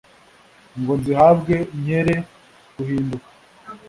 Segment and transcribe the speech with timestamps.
[0.79, 2.15] ngo nzihabwe nkere
[2.75, 3.29] guhinduka